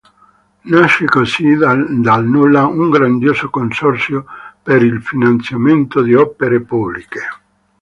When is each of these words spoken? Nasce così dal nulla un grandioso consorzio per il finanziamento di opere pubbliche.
Nasce 0.63 1.05
così 1.05 1.53
dal 1.55 2.25
nulla 2.25 2.65
un 2.65 2.89
grandioso 2.89 3.51
consorzio 3.51 4.25
per 4.63 4.81
il 4.81 4.99
finanziamento 4.99 6.01
di 6.01 6.15
opere 6.15 6.59
pubbliche. 6.61 7.19